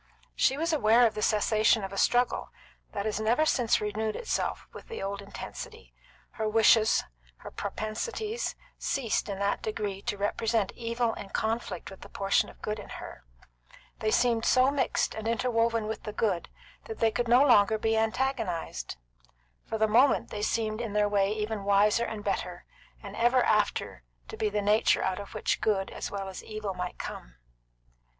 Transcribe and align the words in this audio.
She 0.35 0.57
was 0.57 0.73
aware 0.73 1.05
of 1.05 1.13
the 1.13 1.21
cessation 1.21 1.83
of 1.83 1.93
a 1.93 1.97
struggle 1.99 2.49
that 2.91 3.05
has 3.05 3.19
never 3.19 3.45
since 3.45 3.79
renewed 3.79 4.15
itself 4.15 4.65
with 4.73 4.87
the 4.87 4.99
old 5.03 5.21
intensity; 5.21 5.93
her 6.31 6.49
wishes, 6.49 7.03
her 7.37 7.51
propensities, 7.51 8.55
ceased 8.79 9.29
in 9.29 9.37
that 9.37 9.61
degree 9.61 10.01
to 10.01 10.17
represent 10.17 10.71
evil 10.75 11.13
in 11.13 11.29
conflict 11.29 11.91
with 11.91 12.01
the 12.01 12.09
portion 12.09 12.49
of 12.49 12.63
good 12.63 12.79
in 12.79 12.89
her; 12.97 13.25
they 13.99 14.09
seemed 14.09 14.43
so 14.43 14.71
mixed 14.71 15.13
and 15.13 15.27
interwoven 15.27 15.85
with 15.85 16.01
the 16.01 16.13
good 16.13 16.49
that 16.85 16.97
they 16.97 17.11
could 17.11 17.27
no 17.27 17.43
longer 17.43 17.77
be 17.77 17.91
antagonised; 17.95 18.97
for 19.67 19.77
the 19.77 19.87
moment 19.87 20.31
they 20.31 20.41
seemed 20.41 20.81
in 20.81 20.93
their 20.93 21.07
way 21.07 21.31
even 21.31 21.63
wiser 21.63 22.05
and 22.05 22.23
better, 22.23 22.65
and 23.03 23.15
ever 23.15 23.43
after 23.43 24.01
to 24.27 24.35
be 24.35 24.49
the 24.49 24.63
nature 24.63 25.03
out 25.03 25.19
of 25.19 25.35
which 25.35 25.61
good 25.61 25.91
as 25.91 26.09
well 26.09 26.27
as 26.27 26.43
evil 26.43 26.73
might 26.73 26.97
come. 26.97 27.35